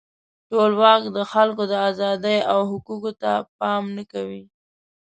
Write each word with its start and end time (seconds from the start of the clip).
ټولواک 0.49 1.03
د 1.15 1.17
خلکو 1.31 1.63
د 1.71 1.73
آزادۍ 1.89 2.37
او 2.51 2.59
حقوقو 2.71 3.11
ته 3.21 3.31
پام 3.59 3.83
نه 3.97 4.03
کوي. 4.11 4.43